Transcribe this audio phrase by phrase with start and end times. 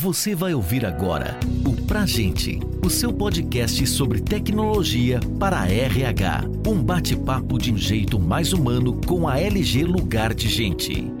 [0.00, 6.44] Você vai ouvir agora o Pra Gente, o seu podcast sobre tecnologia para RH.
[6.64, 11.17] Um bate-papo de um jeito mais humano com a LG Lugar de Gente.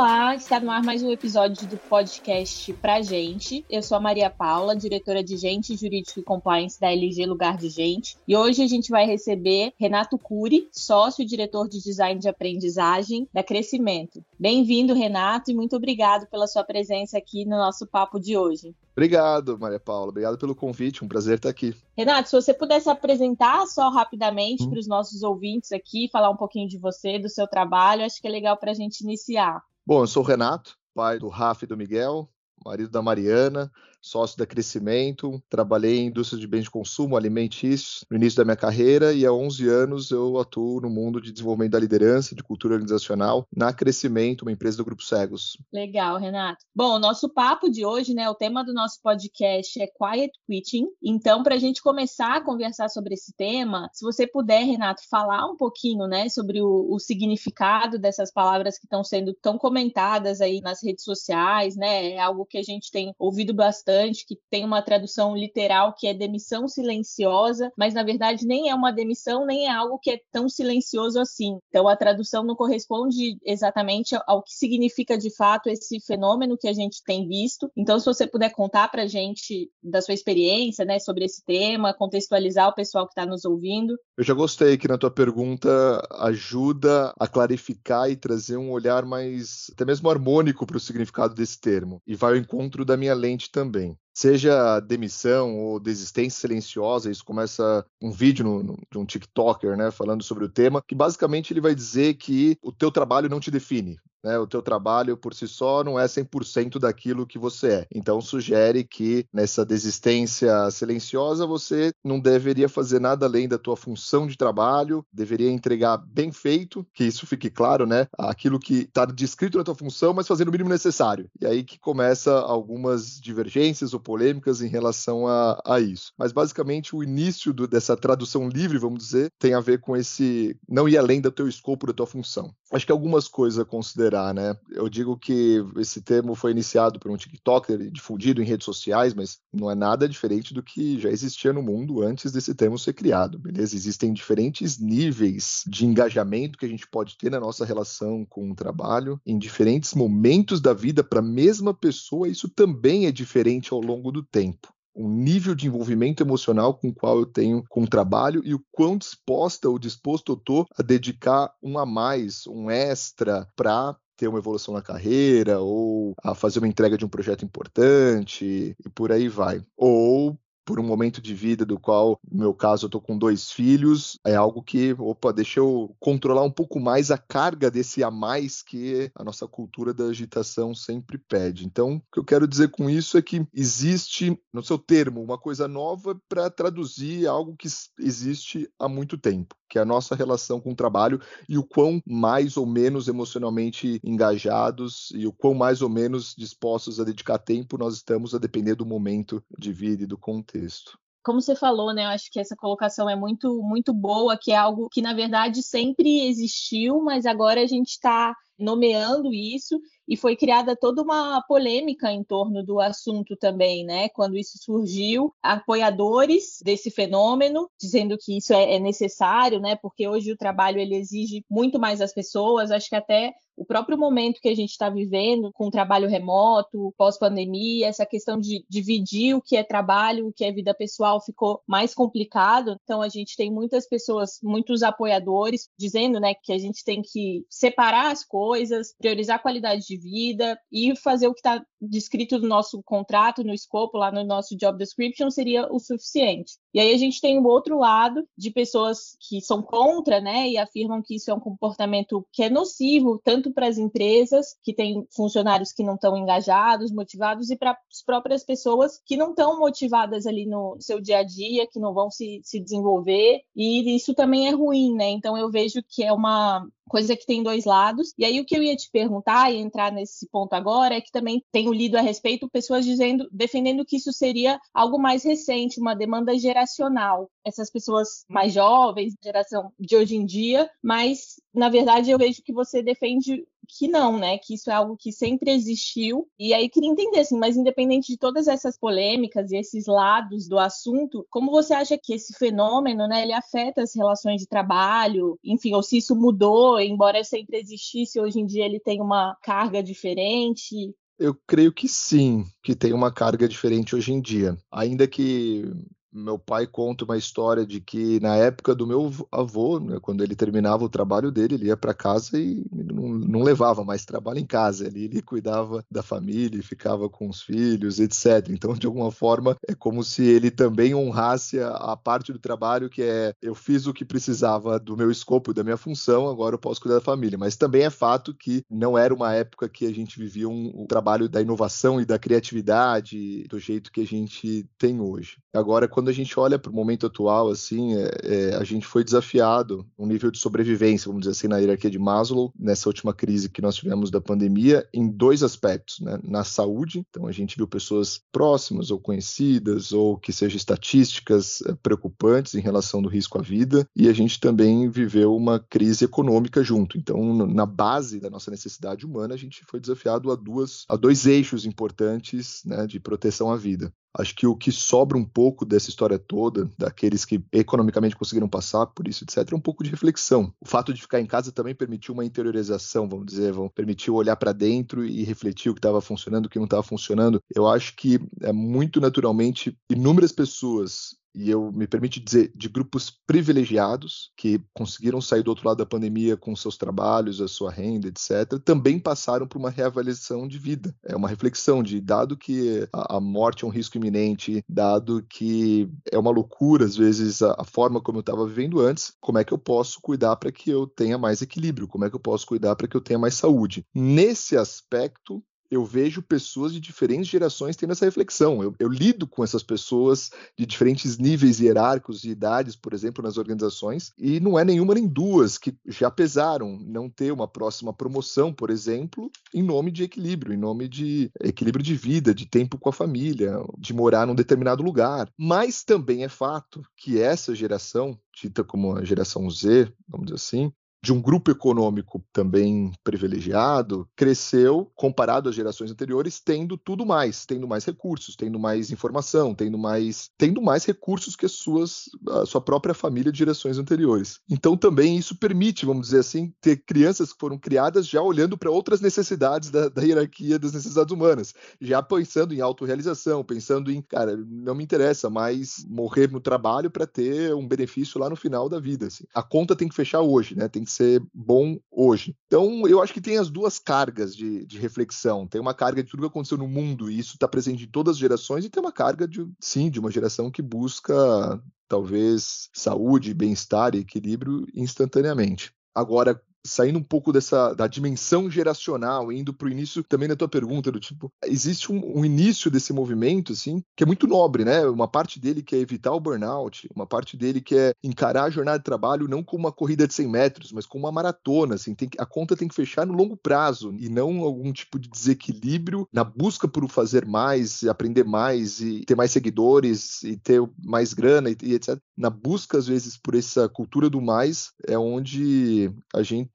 [0.00, 3.66] Olá, está no ar mais um episódio do podcast Pra Gente.
[3.68, 7.68] Eu sou a Maria Paula, diretora de Gente Jurídico e Compliance da LG Lugar de
[7.68, 8.16] Gente.
[8.26, 13.28] E hoje a gente vai receber Renato Cury, sócio e diretor de design de aprendizagem
[13.30, 14.24] da Crescimento.
[14.38, 18.74] Bem-vindo, Renato, e muito obrigado pela sua presença aqui no nosso papo de hoje.
[18.92, 20.08] Obrigado, Maria Paula.
[20.08, 21.04] Obrigado pelo convite.
[21.04, 21.76] Um prazer estar aqui.
[21.94, 24.70] Renato, se você pudesse apresentar só rapidamente hum.
[24.70, 28.26] para os nossos ouvintes aqui, falar um pouquinho de você, do seu trabalho, acho que
[28.26, 29.62] é legal para a gente iniciar.
[29.90, 32.32] Bom, eu sou o Renato, pai do Rafa e do Miguel,
[32.64, 38.16] marido da Mariana sócio da Crescimento, trabalhei em indústria de bens de consumo alimentícios no
[38.16, 41.78] início da minha carreira e há 11 anos eu atuo no mundo de desenvolvimento da
[41.78, 45.58] liderança, de cultura organizacional, na Crescimento, uma empresa do Grupo Cegos.
[45.72, 46.64] Legal, Renato.
[46.74, 50.86] Bom, o nosso papo de hoje, né, o tema do nosso podcast é Quiet Quitting.
[51.02, 55.46] Então, para a gente começar a conversar sobre esse tema, se você puder, Renato, falar
[55.46, 60.60] um pouquinho, né, sobre o, o significado dessas palavras que estão sendo tão comentadas aí
[60.60, 63.89] nas redes sociais, né, é algo que a gente tem ouvido bastante
[64.26, 68.92] que tem uma tradução literal que é demissão silenciosa, mas na verdade nem é uma
[68.92, 71.58] demissão, nem é algo que é tão silencioso assim.
[71.68, 76.72] Então a tradução não corresponde exatamente ao que significa de fato esse fenômeno que a
[76.72, 77.70] gente tem visto.
[77.76, 81.94] Então, se você puder contar para a gente da sua experiência, né, sobre esse tema,
[81.94, 83.96] contextualizar o pessoal que está nos ouvindo.
[84.20, 89.70] Eu já gostei que na tua pergunta ajuda a clarificar e trazer um olhar mais,
[89.72, 92.02] até mesmo harmônico para o significado desse termo.
[92.06, 93.96] E vai ao encontro da minha lente também.
[94.12, 99.90] Seja demissão ou desistência silenciosa, isso começa um vídeo no, no, de um TikToker, né,
[99.90, 103.50] falando sobre o tema, que basicamente ele vai dizer que o teu trabalho não te
[103.50, 103.96] define.
[104.22, 107.86] Né, o teu trabalho por si só não é 100% daquilo que você é.
[107.94, 114.26] Então sugere que nessa desistência silenciosa você não deveria fazer nada além da tua função
[114.26, 118.06] de trabalho, deveria entregar bem feito, que isso fique claro, né?
[118.18, 121.28] Aquilo que está descrito na tua função, mas fazendo o mínimo necessário.
[121.40, 126.12] E aí que começa algumas divergências ou polêmicas em relação a, a isso.
[126.18, 130.56] Mas basicamente o início do, dessa tradução livre, vamos dizer, tem a ver com esse
[130.68, 132.54] não ir além do teu escopo da tua função.
[132.72, 134.56] Acho que algumas coisas a considerar né?
[134.70, 139.38] Eu digo que esse termo foi iniciado por um TikToker, difundido em redes sociais, mas
[139.52, 143.38] não é nada diferente do que já existia no mundo antes desse termo ser criado,
[143.38, 143.76] beleza?
[143.76, 148.54] Existem diferentes níveis de engajamento que a gente pode ter na nossa relação com o
[148.54, 153.80] trabalho, em diferentes momentos da vida para a mesma pessoa, isso também é diferente ao
[153.80, 154.68] longo do tempo
[155.00, 158.62] o nível de envolvimento emocional com o qual eu tenho com o trabalho e o
[158.70, 164.28] quão disposta ou disposto eu estou a dedicar um a mais, um extra para ter
[164.28, 169.10] uma evolução na carreira ou a fazer uma entrega de um projeto importante e por
[169.10, 169.62] aí vai.
[169.74, 170.38] Ou
[170.70, 174.20] por um momento de vida do qual, no meu caso, eu estou com dois filhos,
[174.24, 178.62] é algo que, opa, deixa eu controlar um pouco mais a carga desse a mais
[178.62, 181.66] que a nossa cultura da agitação sempre pede.
[181.66, 185.36] Então, o que eu quero dizer com isso é que existe, no seu termo, uma
[185.36, 187.66] coisa nova para traduzir algo que
[187.98, 192.02] existe há muito tempo que é a nossa relação com o trabalho e o quão
[192.04, 197.78] mais ou menos emocionalmente engajados e o quão mais ou menos dispostos a dedicar tempo
[197.78, 202.04] nós estamos a depender do momento de vida e do contexto como você falou, né?
[202.04, 205.62] Eu acho que essa colocação é muito, muito boa, que é algo que na verdade
[205.62, 212.10] sempre existiu, mas agora a gente está nomeando isso e foi criada toda uma polêmica
[212.10, 214.08] em torno do assunto também, né?
[214.08, 219.76] Quando isso surgiu, apoiadores desse fenômeno dizendo que isso é, é necessário, né?
[219.76, 222.70] Porque hoje o trabalho ele exige muito mais das pessoas.
[222.70, 226.94] Acho que até o próprio momento que a gente está vivendo, com o trabalho remoto,
[226.96, 231.60] pós-pandemia, essa questão de dividir o que é trabalho, o que é vida pessoal ficou
[231.66, 232.78] mais complicado.
[232.82, 237.44] Então, a gente tem muitas pessoas, muitos apoiadores, dizendo né, que a gente tem que
[237.50, 238.49] separar as coisas,
[238.98, 243.54] priorizar a qualidade de vida e fazer o que está descrito no nosso contrato, no
[243.54, 246.54] escopo, lá no nosso job description, seria o suficiente.
[246.72, 250.58] E aí a gente tem o outro lado de pessoas que são contra, né, e
[250.58, 255.06] afirmam que isso é um comportamento que é nocivo, tanto para as empresas, que têm
[255.14, 260.26] funcionários que não estão engajados, motivados, e para as próprias pessoas que não estão motivadas
[260.26, 264.48] ali no seu dia a dia, que não vão se, se desenvolver, e isso também
[264.48, 265.08] é ruim, né?
[265.10, 268.12] Então eu vejo que é uma, coisa que tem dois lados.
[268.18, 271.12] E aí o que eu ia te perguntar e entrar nesse ponto agora é que
[271.12, 275.94] também tenho lido a respeito pessoas dizendo, defendendo que isso seria algo mais recente, uma
[275.94, 282.10] demanda geral geracional, essas pessoas mais jovens, geração de hoje em dia, mas na verdade
[282.10, 283.46] eu vejo que você defende
[283.78, 284.36] que não, né?
[284.36, 286.26] Que isso é algo que sempre existiu.
[286.36, 290.58] E aí queria entender, assim, mas independente de todas essas polêmicas e esses lados do
[290.58, 295.72] assunto, como você acha que esse fenômeno, né, ele afeta as relações de trabalho, enfim,
[295.74, 300.92] ou se isso mudou, embora sempre existisse, hoje em dia ele tem uma carga diferente?
[301.16, 304.56] Eu creio que sim, que tem uma carga diferente hoje em dia.
[304.72, 305.70] Ainda que
[306.12, 310.34] meu pai conta uma história de que na época do meu avô, né, quando ele
[310.34, 314.46] terminava o trabalho dele, ele ia para casa e não, não, levava mais trabalho em
[314.46, 318.48] casa, ele, ele cuidava da família, ficava com os filhos, etc.
[318.50, 322.90] Então, de alguma forma, é como se ele também honrasse a, a, parte do trabalho
[322.90, 326.58] que é eu fiz o que precisava do meu escopo, da minha função, agora eu
[326.58, 327.38] posso cuidar da família.
[327.38, 330.86] Mas também é fato que não era uma época que a gente vivia um, um
[330.86, 335.38] trabalho da inovação e da criatividade do jeito que a gente tem hoje.
[335.52, 339.04] Agora, quando a gente olha para o momento atual, assim, é, é, a gente foi
[339.04, 343.48] desafiado um nível de sobrevivência, vamos dizer assim, na hierarquia de Maslow, nessa última crise
[343.48, 346.18] que nós tivemos da pandemia, em dois aspectos, né?
[346.22, 351.74] Na saúde, então a gente viu pessoas próximas ou conhecidas, ou que sejam estatísticas é,
[351.82, 356.62] preocupantes em relação do risco à vida, e a gente também viveu uma crise econômica
[356.62, 356.96] junto.
[356.96, 361.26] Então, na base da nossa necessidade humana, a gente foi desafiado a duas, a dois
[361.26, 363.92] eixos importantes, né, de proteção à vida.
[364.16, 368.86] Acho que o que sobra um pouco dessa história toda, daqueles que economicamente conseguiram passar
[368.86, 370.52] por isso, etc., é um pouco de reflexão.
[370.60, 374.52] O fato de ficar em casa também permitiu uma interiorização, vamos dizer, permitiu olhar para
[374.52, 377.40] dentro e refletir o que estava funcionando, o que não estava funcionando.
[377.54, 383.10] Eu acho que é muito naturalmente inúmeras pessoas e eu me permite dizer de grupos
[383.26, 388.08] privilegiados que conseguiram sair do outro lado da pandemia com seus trabalhos, a sua renda,
[388.08, 390.94] etc., também passaram por uma reavaliação de vida.
[391.04, 396.18] É uma reflexão de, dado que a, morte é um risco iminente, dado que é
[396.18, 399.58] uma loucura, às vezes, a forma como eu estava vivendo antes, como é que eu
[399.58, 401.88] posso cuidar para que eu tenha mais equilíbrio?
[401.88, 403.84] Como é que eu posso cuidar para que eu tenha mais saúde?
[403.94, 408.62] Nesse aspecto, eu vejo pessoas de diferentes gerações tendo essa reflexão.
[408.62, 413.36] Eu, eu, lido com essas pessoas de diferentes níveis hierárquicos de idades, por exemplo, nas
[413.36, 418.52] organizações, e não é nenhuma nem duas que já pesaram não ter uma próxima promoção,
[418.52, 422.88] por exemplo, em nome de equilíbrio, em nome de equilíbrio de vida, de tempo com
[422.88, 425.30] a família, de morar num determinado lugar.
[425.38, 430.72] Mas também é fato que essa geração, dita como a geração Z, vamos dizer assim,
[431.02, 437.66] de um grupo econômico também privilegiado, cresceu, comparado às gerações anteriores, tendo tudo mais, tendo
[437.66, 442.60] mais recursos, tendo mais informação, tendo mais, tendo mais recursos que as suas, a sua
[442.60, 444.40] própria família de gerações anteriores.
[444.48, 448.70] Então também isso permite, vamos dizer assim, ter crianças que foram criadas já olhando para
[448.70, 454.36] outras necessidades da, da, hierarquia das necessidades humanas, já pensando em autorrealização, pensando em, cara,
[454.36, 458.78] não me interessa mais morrer no trabalho para ter um benefício lá no final da
[458.78, 459.06] vida.
[459.06, 459.24] Assim.
[459.34, 460.68] A conta tem que fechar hoje, né?
[460.68, 462.36] Tem que ser bom hoje.
[462.46, 465.46] Então, eu acho que tem as duas cargas de, de reflexão.
[465.46, 468.16] Tem uma carga de tudo que aconteceu no mundo, e isso está presente em todas
[468.16, 473.34] as gerações, e tem uma carga, de, sim, de uma geração que busca talvez saúde,
[473.34, 475.72] bem-estar e equilíbrio instantaneamente.
[475.94, 480.48] Agora, saindo um pouco dessa da dimensão geracional, indo para o início também da tua
[480.48, 484.86] pergunta, do tipo, existe um, um, início desse movimento, assim, que é muito nobre, né?
[484.86, 488.50] Uma parte dele que é evitar o burnout, uma parte dele que é encarar a
[488.50, 491.94] jornada de trabalho não como uma corrida de 100 metros, mas como uma maratona, assim,
[491.94, 496.08] tem a conta tem que fechar no longo prazo e não algum tipo de desequilíbrio
[496.12, 501.50] na busca por fazer mais, aprender mais e ter mais seguidores e ter mais grana
[501.50, 501.98] e, e etc.
[502.16, 506.49] Na busca, às vezes, por essa cultura do mais, é onde a gente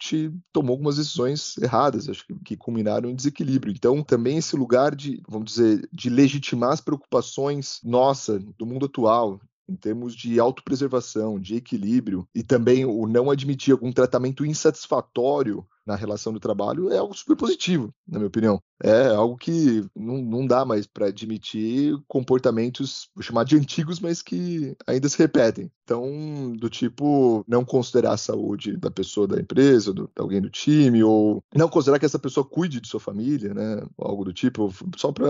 [0.52, 3.74] tomou algumas decisões erradas, acho que, que culminaram em desequilíbrio.
[3.74, 9.40] Então, também esse lugar de, vamos dizer, de legitimar as preocupações nossa do mundo atual,
[9.68, 15.96] em termos de autopreservação, de equilíbrio, e também o não admitir algum tratamento insatisfatório na
[15.96, 18.62] relação do trabalho é algo super positivo, na minha opinião.
[18.84, 24.22] É algo que não, não dá mais para admitir comportamentos, vou chamar de antigos, mas
[24.22, 25.72] que ainda se repetem.
[25.86, 30.50] Então, do tipo, não considerar a saúde da pessoa da empresa, do, de alguém do
[30.50, 33.86] time, ou não considerar que essa pessoa cuide de sua família, né?
[34.00, 35.28] Algo do tipo, só para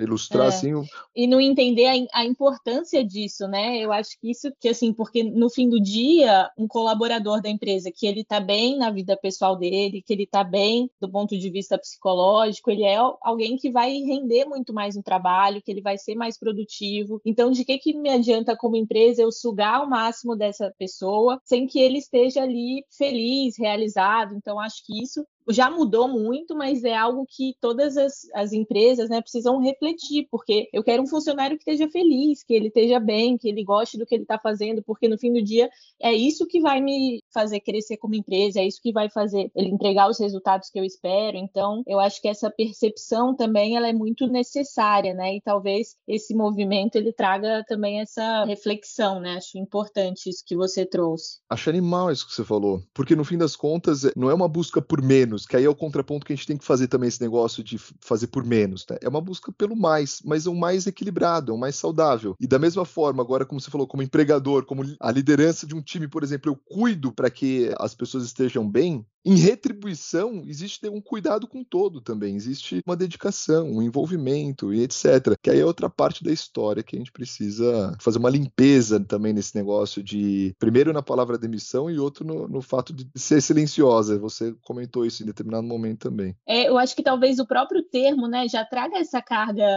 [0.00, 0.48] ilustrar é.
[0.48, 0.72] assim.
[0.72, 0.84] O...
[1.16, 3.78] E não entender a, a importância disso, né?
[3.78, 7.90] Eu acho que isso que assim, porque no fim do dia, um colaborador da empresa
[7.92, 11.50] que ele tá bem na vida pessoal dele, que ele está bem do ponto de
[11.50, 15.98] vista psicológico, ele é alguém que vai render muito mais no trabalho, que ele vai
[15.98, 17.20] ser mais produtivo.
[17.24, 21.78] Então, de que, que me adianta como empresa eu sugar máximo dessa pessoa sem que
[21.80, 24.34] ele esteja ali feliz, realizado?
[24.34, 29.08] Então, acho que isso já mudou muito, mas é algo que todas as, as empresas
[29.08, 33.36] né, precisam refletir, porque eu quero um funcionário que esteja feliz, que ele esteja bem,
[33.36, 36.46] que ele goste do que ele está fazendo, porque no fim do dia é isso
[36.46, 40.18] que vai me fazer crescer como empresa, é isso que vai fazer ele entregar os
[40.18, 41.36] resultados que eu espero.
[41.36, 45.36] Então, eu acho que essa percepção também ela é muito necessária, né?
[45.36, 49.36] E talvez esse movimento ele traga também essa reflexão, né?
[49.36, 51.38] Acho importante isso que você trouxe.
[51.48, 54.80] Acho animal isso que você falou, porque no fim das contas não é uma busca
[54.80, 57.20] por menos, que aí é o contraponto que a gente tem que fazer também esse
[57.20, 58.98] negócio de fazer por menos, né?
[59.00, 62.34] É uma busca pelo mais, mas é um mais equilibrado, é um mais saudável.
[62.40, 65.82] E da mesma forma, agora como você falou, como empregador, como a liderança de um
[65.82, 71.02] time, por exemplo, eu cuido para que as pessoas estejam bem, em retribuição, existe um
[71.02, 75.36] cuidado com todo também, existe uma dedicação, um envolvimento e etc.
[75.42, 79.34] Que aí é outra parte da história que a gente precisa fazer uma limpeza também
[79.34, 84.18] nesse negócio de, primeiro na palavra demissão e outro no, no fato de ser silenciosa.
[84.18, 86.34] Você comentou isso em determinado momento também.
[86.46, 89.68] É, eu acho que talvez o próprio termo, né, já traga essa carga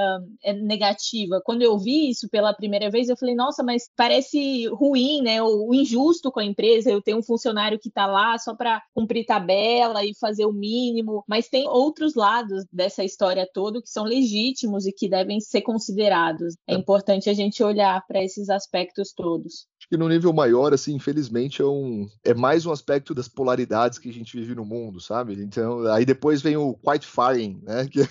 [0.45, 1.41] é, negativa.
[1.43, 5.73] Quando eu vi isso pela primeira vez, eu falei, nossa, mas parece ruim, né, ou
[5.75, 6.89] injusto com a empresa.
[6.89, 11.23] Eu tenho um funcionário que está lá só para cumprir tabela e fazer o mínimo,
[11.27, 16.55] mas tem outros lados dessa história toda que são legítimos e que devem ser considerados.
[16.67, 16.77] É, é.
[16.77, 19.67] importante a gente olhar para esses aspectos todos.
[19.79, 23.97] Acho que no nível maior, assim, infelizmente, é, um, é mais um aspecto das polaridades
[23.97, 25.33] que a gente vive no mundo, sabe?
[25.41, 27.87] Então, aí depois vem o quiet firing, né?
[27.91, 28.07] Que, é,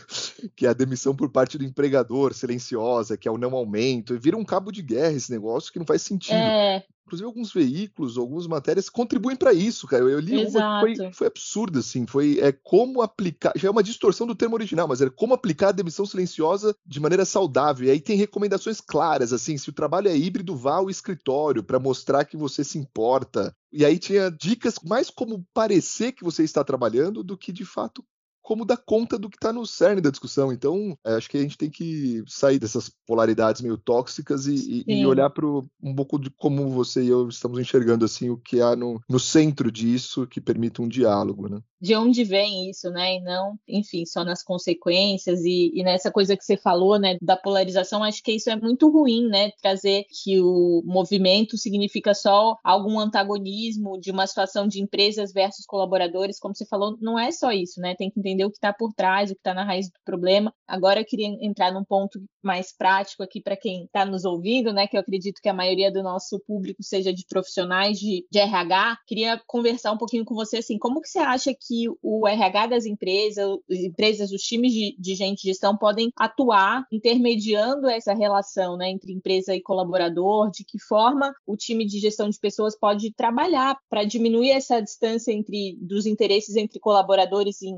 [0.56, 4.14] que é a demissão por parte do empregador, silenciosa, que é o não aumento.
[4.14, 6.36] E vira um cabo de guerra esse negócio que não faz sentido.
[6.36, 10.04] É, inclusive alguns veículos, algumas matérias contribuem para isso, cara.
[10.04, 14.26] Eu, li uma foi, foi absurdo, assim, foi é como aplicar, já é uma distorção
[14.26, 17.86] do termo original, mas é como aplicar a demissão silenciosa de maneira saudável.
[17.86, 21.78] E aí tem recomendações claras, assim, se o trabalho é híbrido, vá ao escritório para
[21.78, 23.54] mostrar que você se importa.
[23.72, 28.04] E aí tinha dicas mais como parecer que você está trabalhando do que de fato
[28.42, 30.52] como dar conta do que está no cerne da discussão.
[30.52, 35.06] Então, é, acho que a gente tem que sair dessas polaridades meio tóxicas e, e
[35.06, 38.74] olhar para um pouco de como você e eu estamos enxergando assim o que há
[38.74, 41.60] no, no centro disso que permita um diálogo, né?
[41.80, 43.16] de onde vem isso, né?
[43.16, 47.36] E não, enfim, só nas consequências e, e, nessa coisa que você falou, né, da
[47.36, 49.50] polarização, acho que isso é muito ruim, né?
[49.62, 56.38] Trazer que o movimento significa só algum antagonismo de uma situação de empresas versus colaboradores,
[56.38, 57.94] como você falou, não é só isso, né?
[57.94, 60.52] Tem que entender o que está por trás, o que está na raiz do problema.
[60.66, 64.86] Agora eu queria entrar num ponto mais prático aqui para quem está nos ouvindo, né?
[64.86, 68.98] Que eu acredito que a maioria do nosso público seja de profissionais de, de RH.
[69.06, 72.86] Queria conversar um pouquinho com você assim, como que você acha que o RH das
[72.86, 78.90] empresas, empresas, os times de, de gente de gestão podem atuar intermediando essa relação né,
[78.90, 83.76] entre empresa e colaborador, de que forma o time de gestão de pessoas pode trabalhar
[83.88, 87.68] para diminuir essa distância entre dos interesses entre colaboradores e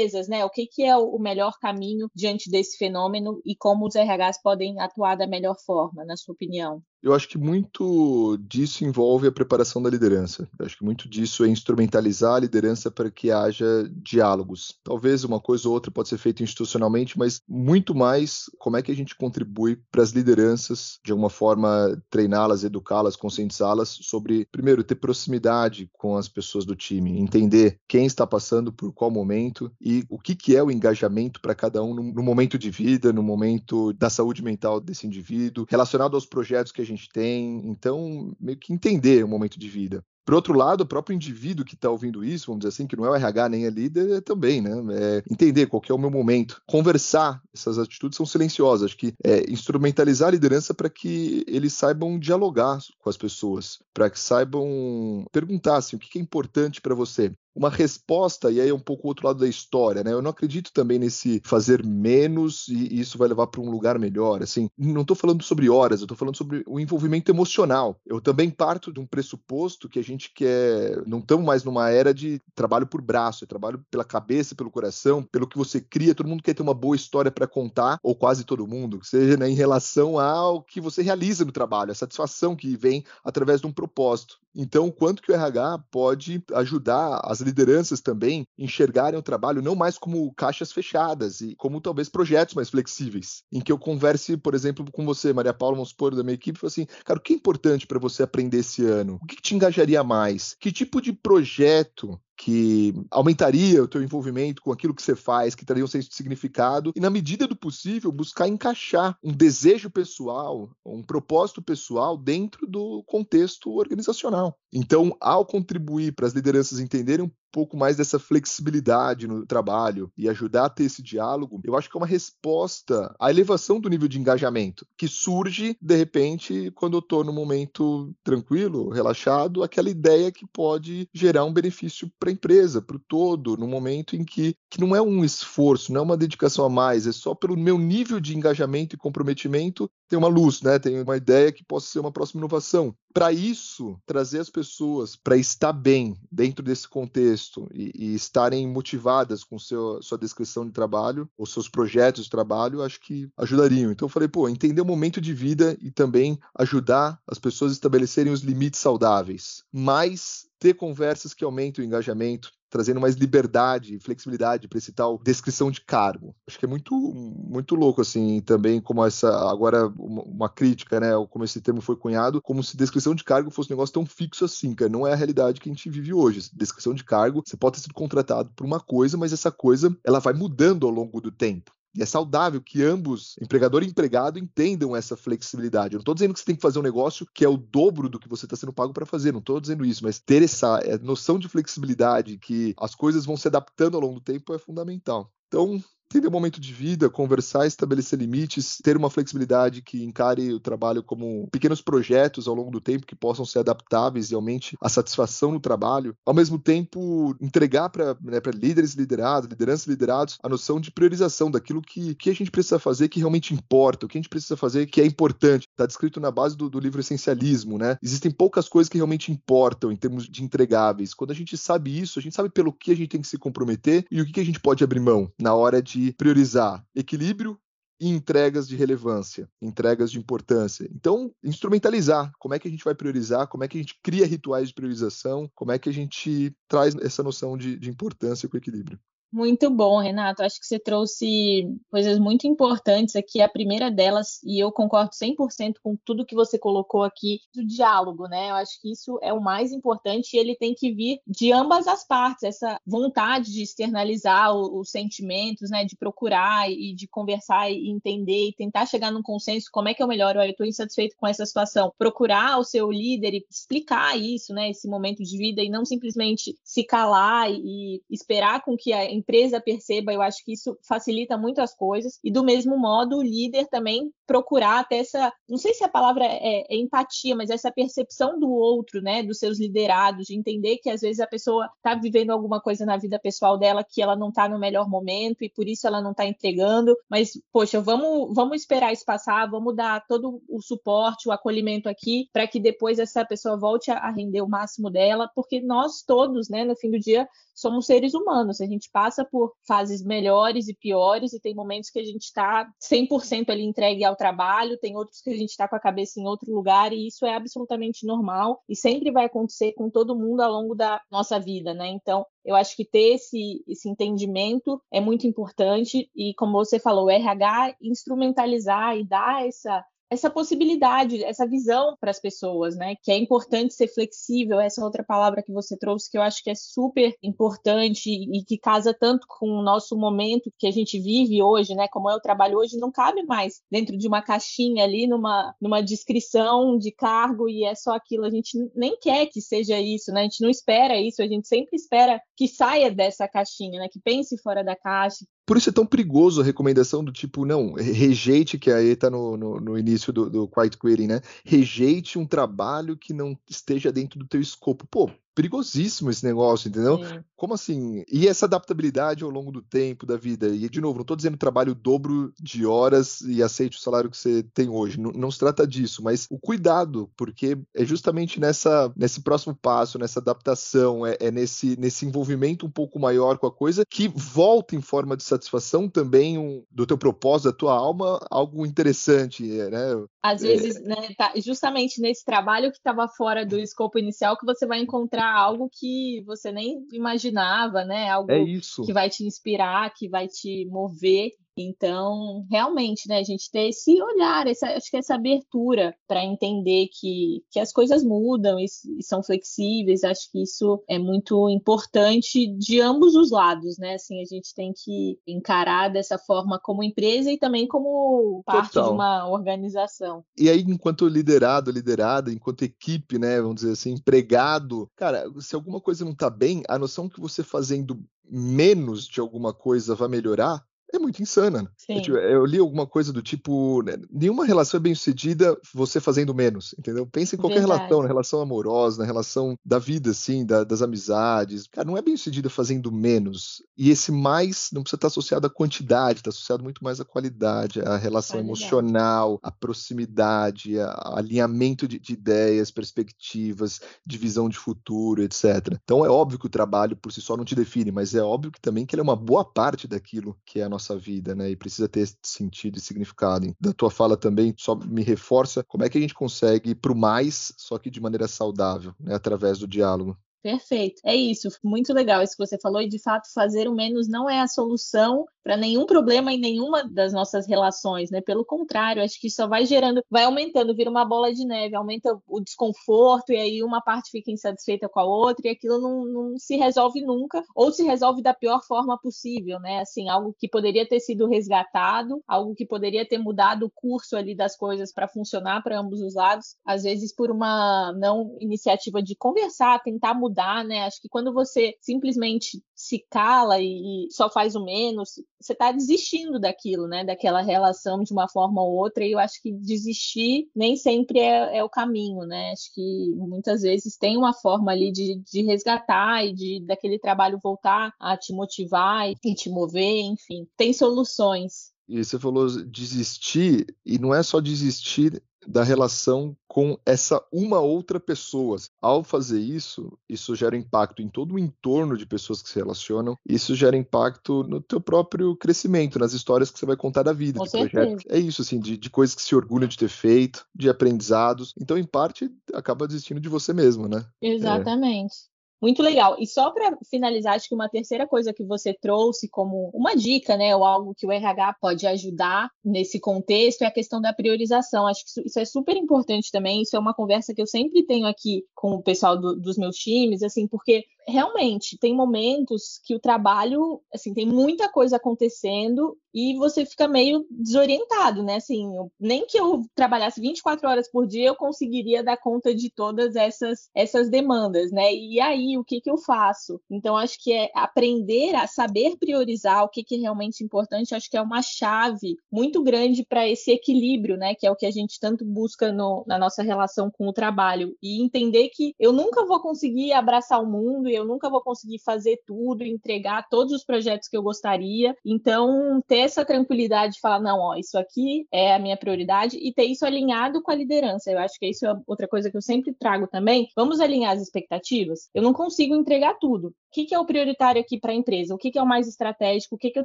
[0.00, 0.44] empresas, né?
[0.44, 4.80] O que, que é o melhor caminho diante desse fenômeno e como os RHs podem
[4.80, 6.82] atuar da melhor forma, na sua opinião?
[7.02, 10.48] Eu acho que muito disso envolve a preparação da liderança.
[10.58, 14.78] Eu acho que muito disso é instrumentalizar a liderança para que haja diálogos.
[14.84, 18.92] Talvez uma coisa ou outra pode ser feita institucionalmente, mas muito mais como é que
[18.92, 24.96] a gente contribui para as lideranças, de alguma forma, treiná-las, educá-las, conscientizá-las sobre, primeiro, ter
[24.96, 30.18] proximidade com as pessoas do time, entender quem está passando por qual momento e o
[30.18, 33.92] que, que é o engajamento para cada um no, no momento de vida, no momento
[33.94, 37.62] da saúde mental desse indivíduo, relacionado aos projetos que a gente tem.
[37.66, 40.04] Então, meio que entender o momento de vida.
[40.24, 43.04] Por outro lado, o próprio indivíduo que está ouvindo isso, vamos dizer assim, que não
[43.04, 44.70] é o RH nem é líder, é também, né?
[44.92, 46.62] É entender qual é o meu momento.
[46.66, 48.86] Conversar, essas atitudes são silenciosas.
[48.86, 54.08] Acho que é instrumentalizar a liderança para que eles saibam dialogar com as pessoas, para
[54.08, 58.74] que saibam perguntar assim, o que é importante para você uma resposta, e aí é
[58.74, 60.14] um pouco o outro lado da história, né?
[60.14, 64.42] Eu não acredito também nesse fazer menos e isso vai levar para um lugar melhor.
[64.42, 68.00] Assim, não estou falando sobre horas, eu estou falando sobre o envolvimento emocional.
[68.06, 72.14] Eu também parto de um pressuposto que a gente quer, não estamos mais numa era
[72.14, 76.14] de trabalho por braço, é trabalho pela cabeça, pelo coração, pelo que você cria.
[76.14, 79.50] Todo mundo quer ter uma boa história para contar, ou quase todo mundo, seja né,
[79.50, 83.72] em relação ao que você realiza no trabalho, a satisfação que vem através de um
[83.72, 84.38] propósito.
[84.54, 89.96] Então, quanto que o RH pode ajudar as lideranças também enxergarem o trabalho não mais
[89.98, 94.84] como caixas fechadas e como talvez projetos mais flexíveis, em que eu converse, por exemplo,
[94.92, 97.36] com você, Maria Paula, vamos supor, da minha equipe, e assim, cara, o que é
[97.36, 99.18] importante para você aprender esse ano?
[99.22, 100.56] O que te engajaria mais?
[100.58, 105.66] Que tipo de projeto que aumentaria o teu envolvimento com aquilo que você faz, que
[105.66, 110.70] traria um senso de significado, e na medida do possível buscar encaixar um desejo pessoal,
[110.82, 114.56] um propósito pessoal dentro do contexto organizacional.
[114.72, 120.66] Então, ao contribuir para as lideranças entenderem pouco mais dessa flexibilidade no trabalho e ajudar
[120.66, 124.18] a ter esse diálogo, eu acho que é uma resposta à elevação do nível de
[124.18, 130.46] engajamento que surge de repente quando eu estou no momento tranquilo, relaxado, aquela ideia que
[130.46, 134.80] pode gerar um benefício para a empresa, para o todo, no momento em que, que
[134.80, 138.20] não é um esforço, não é uma dedicação a mais, é só pelo meu nível
[138.20, 140.76] de engajamento e comprometimento tem uma luz, né?
[140.76, 142.92] Tem uma ideia que possa ser uma próxima inovação.
[143.14, 147.39] Para isso, trazer as pessoas para estar bem dentro desse contexto
[147.72, 152.82] e, e estarem motivadas com seu, sua descrição de trabalho, ou seus projetos de trabalho,
[152.82, 153.92] acho que ajudariam.
[153.92, 157.74] Então eu falei, pô, entender o momento de vida e também ajudar as pessoas a
[157.74, 164.00] estabelecerem os limites saudáveis, mas ter conversas que aumentem o engajamento, trazendo mais liberdade e
[164.00, 166.34] flexibilidade para esse tal descrição de cargo.
[166.46, 171.10] Acho que é muito muito louco assim, também como essa agora uma, uma, crítica, né,
[171.28, 174.44] como esse termo foi cunhado, como se descrição de cargo fosse um negócio tão fixo
[174.44, 176.48] assim, cara, não é a realidade que a gente vive hoje.
[176.54, 180.20] Descrição de cargo, você pode ter sido contratado por uma coisa, mas essa coisa ela
[180.20, 181.72] vai mudando ao longo do tempo.
[181.94, 185.94] E é saudável que ambos, empregador e empregado, entendam essa flexibilidade.
[185.94, 188.08] Eu não estou dizendo que você tem que fazer um negócio que é o dobro
[188.08, 190.78] do que você está sendo pago para fazer, não estou dizendo isso, mas ter essa
[190.84, 194.58] é, noção de flexibilidade, que as coisas vão se adaptando ao longo do tempo, é
[194.58, 195.32] fundamental.
[195.48, 200.58] Então, entender o momento de vida, conversar, estabelecer limites, ter uma flexibilidade que encare o
[200.58, 204.88] trabalho como pequenos projetos ao longo do tempo que possam ser adaptáveis e aumente a
[204.88, 206.16] satisfação no trabalho.
[206.26, 211.80] Ao mesmo tempo, entregar para né, líderes liderados, lideranças liderados, a noção de priorização daquilo
[211.80, 214.86] que, que a gente precisa fazer que realmente importa, o que a gente precisa fazer
[214.86, 215.68] que é importante.
[215.70, 217.96] Está descrito na base do, do livro Essencialismo, né?
[218.02, 221.14] Existem poucas coisas que realmente importam em termos de entregáveis.
[221.14, 223.38] Quando a gente sabe isso, a gente sabe pelo que a gente tem que se
[223.38, 227.58] comprometer e o que a gente pode abrir mão na hora de de priorizar equilíbrio
[228.00, 230.88] e entregas de relevância, entregas de importância.
[230.94, 234.26] Então, instrumentalizar como é que a gente vai priorizar, como é que a gente cria
[234.26, 238.56] rituais de priorização, como é que a gente traz essa noção de, de importância com
[238.56, 238.98] equilíbrio.
[239.32, 240.42] Muito bom, Renato.
[240.42, 243.40] Acho que você trouxe coisas muito importantes aqui.
[243.40, 248.26] A primeira delas, e eu concordo 100% com tudo que você colocou aqui, do diálogo,
[248.26, 248.50] né?
[248.50, 251.86] Eu acho que isso é o mais importante e ele tem que vir de ambas
[251.86, 255.84] as partes, essa vontade de externalizar os sentimentos, né?
[255.84, 259.68] De procurar e de conversar e entender e tentar chegar num consenso.
[259.70, 260.40] Como é que eu melhoro?
[260.40, 261.92] Eu estou insatisfeito com essa situação.
[261.96, 264.70] Procurar o seu líder e explicar isso, né?
[264.70, 269.60] Esse momento de vida e não simplesmente se calar e esperar com que a empresa
[269.60, 272.18] perceba, eu acho que isso facilita muito as coisas.
[272.24, 276.24] E do mesmo modo, o líder também procurar até essa, não sei se a palavra
[276.24, 280.88] é, é empatia, mas essa percepção do outro, né, dos seus liderados, de entender que
[280.88, 284.28] às vezes a pessoa está vivendo alguma coisa na vida pessoal dela que ela não
[284.28, 288.60] está no melhor momento e por isso ela não está entregando, mas poxa, vamos, vamos
[288.60, 293.24] esperar isso passar, vamos dar todo o suporte, o acolhimento aqui para que depois essa
[293.24, 297.28] pessoa volte a render o máximo dela, porque nós todos, né, no fim do dia
[297.52, 301.98] somos seres humanos, a gente passa por fases melhores e piores, e tem momentos que
[301.98, 305.76] a gente está 100% ali entregue ao trabalho, tem outros que a gente está com
[305.76, 309.90] a cabeça em outro lugar, e isso é absolutamente normal e sempre vai acontecer com
[309.90, 311.88] todo mundo ao longo da nossa vida, né?
[311.88, 317.06] Então, eu acho que ter esse, esse entendimento é muito importante, e como você falou,
[317.06, 322.96] o RH instrumentalizar e dar essa essa possibilidade, essa visão para as pessoas, né?
[323.02, 326.50] Que é importante ser flexível, essa outra palavra que você trouxe, que eu acho que
[326.50, 331.42] é super importante e que casa tanto com o nosso momento que a gente vive
[331.42, 331.86] hoje, né?
[331.88, 335.80] Como é o trabalho hoje, não cabe mais dentro de uma caixinha ali, numa, numa
[335.80, 338.24] descrição de cargo e é só aquilo.
[338.24, 340.20] A gente nem quer que seja isso, né?
[340.20, 343.88] A gente não espera isso, a gente sempre espera que saia dessa caixinha, né?
[343.88, 347.72] Que pense fora da caixa, por isso é tão perigoso a recomendação do tipo, não,
[347.72, 351.20] rejeite, que aí tá no, no, no início do, do Quiet Quitting, né?
[351.44, 354.86] Rejeite um trabalho que não esteja dentro do teu escopo.
[354.88, 356.98] Pô, perigosíssimo esse negócio, entendeu?
[357.04, 357.20] Sim.
[357.36, 358.04] Como assim?
[358.10, 360.48] E essa adaptabilidade ao longo do tempo, da vida?
[360.48, 364.10] E, de novo, não estou dizendo trabalho o dobro de horas e aceite o salário
[364.10, 365.00] que você tem hoje.
[365.00, 369.98] Não, não, se trata disso, mas o cuidado, porque é justamente nessa, nesse próximo passo,
[369.98, 374.74] nessa adaptação, é, é nesse, nesse envolvimento um pouco maior com a coisa que volta
[374.74, 380.04] em forma de satisfação também um, do teu propósito, da tua alma, algo interessante, né?
[380.22, 380.80] Às vezes, é...
[380.80, 385.19] né, tá justamente nesse trabalho que estava fora do escopo inicial que você vai encontrar
[385.26, 388.08] algo que você nem imaginava, né?
[388.08, 388.44] Algo é
[388.84, 391.30] que vai te inspirar, que vai te mover.
[391.56, 396.88] Então, realmente, né, a gente ter esse olhar, essa, acho que essa abertura para entender
[396.92, 402.46] que, que as coisas mudam e, e, são flexíveis, acho que isso é muito importante
[402.56, 403.94] de ambos os lados, né?
[403.94, 408.88] Assim, a gente tem que encarar dessa forma como empresa e também como parte Total.
[408.88, 410.24] de uma organização.
[410.38, 415.80] E aí, enquanto liderado, liderada, enquanto equipe, né, vamos dizer assim, empregado, cara, se alguma
[415.80, 420.64] coisa não está bem, a noção que você fazendo menos de alguma coisa vai melhorar,
[420.92, 421.62] é muito insana.
[421.62, 421.68] Né?
[422.06, 426.34] Eu, eu, li alguma coisa do tipo, né, nenhuma relação é bem sucedida você fazendo
[426.34, 427.06] menos, entendeu?
[427.06, 427.78] Pensa em qualquer Verdade.
[427.78, 431.66] relação, na relação amorosa, na relação da vida, assim, da, das amizades.
[431.68, 433.62] Cara, não é bem sucedida fazendo menos.
[433.76, 437.80] E esse mais não precisa estar associado à quantidade, está associado muito mais à qualidade,
[437.80, 438.62] à relação qualidade.
[438.62, 445.78] emocional, à proximidade, a alinhamento de, de ideias, perspectivas, de visão de futuro, etc.
[445.82, 448.52] Então é óbvio que o trabalho por si só não te define, mas é óbvio
[448.52, 451.34] que também que ele é uma boa parte daquilo que é a nossa nossa vida,
[451.34, 451.50] né?
[451.50, 453.54] E precisa ter sentido e significado.
[453.60, 456.92] Da tua fala também só me reforça como é que a gente consegue ir para
[456.92, 459.14] o mais, só que de maneira saudável, né?
[459.14, 460.16] Através do diálogo.
[460.44, 461.02] Perfeito.
[461.04, 464.28] É isso, muito legal isso que você falou, e de fato fazer o menos não
[464.28, 468.20] é a solução para nenhum problema em nenhuma das nossas relações, né?
[468.22, 472.18] Pelo contrário, acho que só vai gerando, vai aumentando, vira uma bola de neve, aumenta
[472.26, 476.38] o desconforto, e aí uma parte fica insatisfeita com a outra, e aquilo não, não
[476.38, 479.80] se resolve nunca, ou se resolve da pior forma possível, né?
[479.80, 484.34] Assim, algo que poderia ter sido resgatado, algo que poderia ter mudado o curso ali
[484.34, 489.14] das coisas para funcionar para ambos os lados, às vezes por uma não iniciativa de
[489.16, 490.84] conversar, tentar mudar mudar, né?
[490.84, 495.72] Acho que quando você simplesmente se cala e, e só faz o menos, você está
[495.72, 497.04] desistindo daquilo, né?
[497.04, 499.04] Daquela relação de uma forma ou outra.
[499.04, 502.52] E eu acho que desistir nem sempre é, é o caminho, né?
[502.52, 507.40] Acho que muitas vezes tem uma forma ali de, de resgatar e de daquele trabalho
[507.42, 510.46] voltar a te motivar e te mover, enfim.
[510.56, 511.72] Tem soluções.
[511.88, 518.00] E você falou desistir, e não é só desistir da relação com essa uma outra
[518.00, 518.56] pessoa.
[518.80, 523.16] Ao fazer isso, isso gera impacto em todo o entorno de pessoas que se relacionam,
[523.28, 527.38] isso gera impacto no teu próprio crescimento, nas histórias que você vai contar da vida,
[527.38, 528.04] com de projetos.
[528.08, 531.54] É isso, assim, de, de, coisas que se orgulha de ter feito, de aprendizados.
[531.60, 534.04] Então, em parte, acaba desistindo de você mesmo, né?
[534.20, 535.29] Exatamente.
[535.60, 536.16] Muito legal.
[536.18, 540.36] E só para finalizar, acho que uma terceira coisa que você trouxe como uma dica,
[540.36, 544.86] né, ou algo que o RH pode ajudar nesse contexto é a questão da priorização.
[544.86, 546.62] Acho que isso é super importante também.
[546.62, 549.76] Isso é uma conversa que eu sempre tenho aqui com o pessoal do, dos meus
[549.76, 556.36] times, assim, porque realmente tem momentos que o trabalho, assim, tem muita coisa acontecendo e
[556.36, 558.36] você fica meio desorientado, né?
[558.36, 558.68] Assim,
[558.98, 563.68] nem que eu trabalhasse 24 horas por dia eu conseguiria dar conta de todas essas
[563.74, 564.92] essas demandas, né?
[564.92, 566.60] E aí, o que que eu faço?
[566.70, 571.10] Então, acho que é aprender a saber priorizar o que que é realmente importante, acho
[571.10, 574.34] que é uma chave muito grande para esse equilíbrio, né?
[574.34, 577.76] Que é o que a gente tanto busca no, na nossa relação com o trabalho
[577.82, 581.78] e entender que eu nunca vou conseguir abraçar o mundo e eu nunca vou conseguir
[581.78, 584.96] fazer tudo, entregar todos os projetos que eu gostaria.
[585.04, 589.52] Então, ter essa tranquilidade de falar, não, ó, isso aqui é a minha prioridade e
[589.52, 591.10] ter isso alinhado com a liderança.
[591.10, 593.48] Eu acho que isso é outra coisa que eu sempre trago também.
[593.56, 595.08] Vamos alinhar as expectativas?
[595.14, 596.54] Eu não consigo entregar tudo.
[596.70, 598.32] O que, que é o prioritário aqui para a empresa?
[598.32, 599.56] O que, que, é o mais estratégico?
[599.56, 599.84] O que, que eu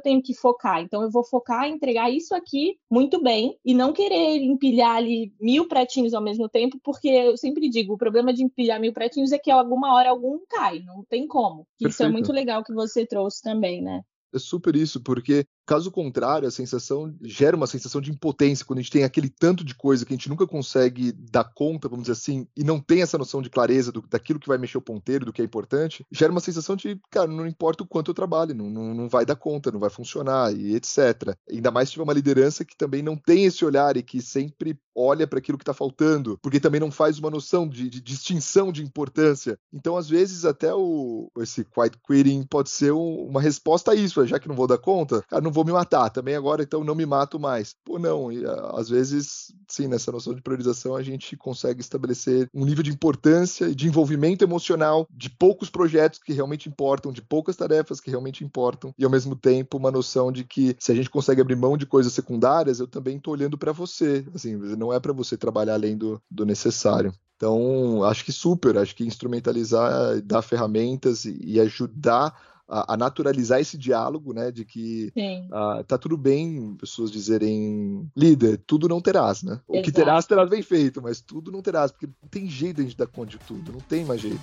[0.00, 0.80] tenho que focar?
[0.80, 5.34] Então, eu vou focar em entregar isso aqui muito bem e não querer empilhar ali
[5.40, 9.32] mil pratinhos ao mesmo tempo, porque eu sempre digo, o problema de empilhar mil pratinhos
[9.32, 11.66] é que alguma hora algum cai, não tem como.
[11.80, 14.02] Isso é muito legal que você trouxe também, né?
[14.32, 18.82] É super isso, porque Caso contrário, a sensação gera uma sensação de impotência quando a
[18.82, 22.12] gente tem aquele tanto de coisa que a gente nunca consegue dar conta, vamos dizer
[22.12, 25.26] assim, e não tem essa noção de clareza do, daquilo que vai mexer o ponteiro,
[25.26, 28.54] do que é importante, gera uma sensação de, cara, não importa o quanto eu trabalho,
[28.54, 31.34] não, não, não vai dar conta, não vai funcionar e etc.
[31.50, 34.78] Ainda mais se tiver uma liderança que também não tem esse olhar e que sempre
[34.94, 38.72] olha para aquilo que está faltando, porque também não faz uma noção de, de, distinção
[38.72, 39.58] de importância.
[39.72, 44.24] Então, às vezes, até o, esse quiet quitting pode ser um, uma resposta a isso,
[44.26, 46.94] já que não vou dar conta, cara, não vou me matar também agora, então não
[46.94, 47.74] me mato mais.
[47.82, 52.64] Pô, não, e, às vezes, sim, nessa noção de priorização a gente consegue estabelecer um
[52.64, 57.56] nível de importância e de envolvimento emocional de poucos projetos que realmente importam, de poucas
[57.56, 61.08] tarefas que realmente importam, e ao mesmo tempo uma noção de que se a gente
[61.08, 65.00] consegue abrir mão de coisas secundárias, eu também estou olhando para você, assim, não é
[65.00, 67.14] para você trabalhar além do, do necessário.
[67.36, 72.34] Então, acho que super, acho que instrumentalizar, dar ferramentas e, e ajudar
[72.68, 74.50] a, a, naturalizar esse diálogo, né?
[74.50, 79.52] De que uh, tá tudo bem pessoas dizerem líder, tudo não terás, né?
[79.52, 79.64] Exato.
[79.68, 82.82] O que terás, terás bem feito, mas tudo não terás, porque não tem jeito de
[82.82, 84.40] a gente dar conta de tudo, não tem mais jeito.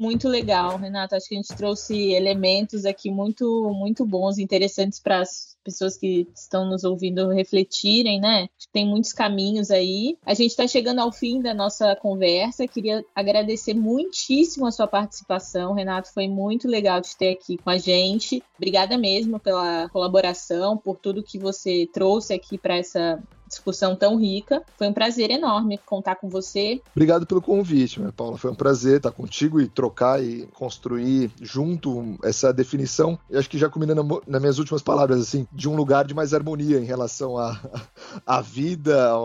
[0.00, 1.14] Muito legal, Renato.
[1.14, 6.26] Acho que a gente trouxe elementos aqui muito, muito bons, interessantes para as pessoas que
[6.34, 8.48] estão nos ouvindo refletirem, né?
[8.72, 10.16] Tem muitos caminhos aí.
[10.24, 12.66] A gente está chegando ao fim da nossa conversa.
[12.66, 16.14] Queria agradecer muitíssimo a sua participação, Renato.
[16.14, 18.42] Foi muito legal te ter aqui com a gente.
[18.56, 24.62] Obrigada mesmo pela colaboração, por tudo que você trouxe aqui para essa discussão tão rica.
[24.78, 26.80] Foi um prazer enorme contar com você.
[26.94, 28.38] Obrigado pelo convite, minha Paula.
[28.38, 33.18] Foi um prazer estar contigo e trocar e construir junto essa definição.
[33.28, 36.32] Eu acho que já combinando nas minhas últimas palavras, assim, de um lugar de mais
[36.32, 37.60] harmonia em relação à,
[38.24, 39.24] à vida, ao,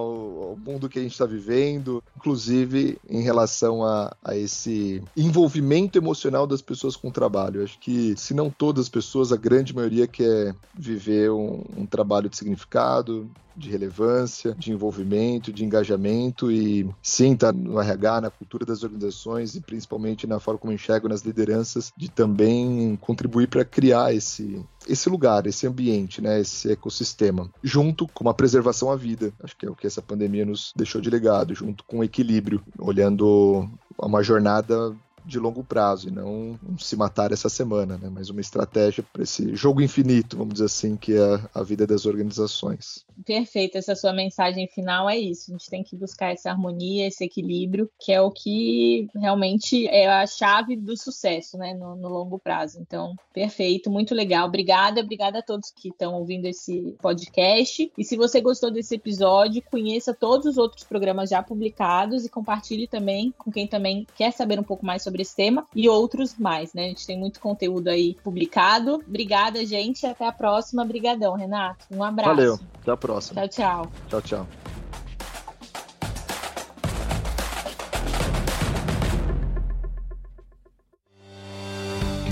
[0.49, 6.47] ao, mundo que a gente está vivendo, inclusive em relação a, a esse envolvimento emocional
[6.47, 7.63] das pessoas com o trabalho.
[7.63, 12.29] Acho que, se não todas as pessoas, a grande maioria quer viver um, um trabalho
[12.29, 18.65] de significado, de relevância, de envolvimento, de engajamento e sim, tá no RH, na cultura
[18.65, 24.13] das organizações e principalmente na forma como enxergo nas lideranças, de também contribuir para criar
[24.13, 29.33] esse esse lugar, esse ambiente, né, esse ecossistema, junto com a preservação à vida.
[29.43, 32.61] Acho que é o que essa pandemia nos deixou de legado, junto com o equilíbrio,
[32.77, 38.09] olhando uma jornada de longo prazo e não se matar essa semana, né?
[38.11, 42.05] mas uma estratégia para esse jogo infinito, vamos dizer assim, que é a vida das
[42.05, 43.05] organizações.
[43.25, 45.51] Perfeito, essa sua mensagem final é isso.
[45.51, 50.07] A gente tem que buscar essa harmonia, esse equilíbrio, que é o que realmente é
[50.07, 52.79] a chave do sucesso, né, no, no longo prazo.
[52.79, 54.47] Então, perfeito, muito legal.
[54.47, 57.91] Obrigada, obrigada a todos que estão ouvindo esse podcast.
[57.97, 62.87] E se você gostou desse episódio, conheça todos os outros programas já publicados e compartilhe
[62.87, 66.73] também com quem também quer saber um pouco mais sobre esse tema e outros mais,
[66.73, 66.85] né?
[66.85, 68.95] A gente tem muito conteúdo aí publicado.
[69.07, 70.05] Obrigada, gente.
[70.05, 70.83] Até a próxima.
[70.83, 71.85] Obrigadão, Renato.
[71.89, 72.35] Um abraço.
[72.35, 72.59] Valeu.
[72.81, 73.47] Até a próxima.
[73.47, 73.91] Tchau, tchau.
[74.09, 74.74] Tchau, tchau.